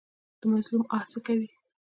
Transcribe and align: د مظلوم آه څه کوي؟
د 0.39 0.41
مظلوم 0.51 0.83
آه 0.95 1.03
څه 1.11 1.19
کوي؟ 1.27 1.49